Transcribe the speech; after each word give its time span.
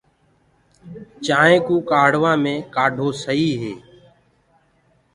چآنٚينٚ 1.25 1.65
ڪوُ 1.67 1.75
ڪآڙهوآ 1.89 2.33
مينٚ 2.43 2.65
ڪآڍو 2.73 3.07
سئي 3.23 3.47
هي۔ 3.61 3.73